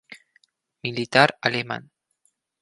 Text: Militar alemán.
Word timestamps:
Militar 0.83 1.29
alemán. 1.45 1.83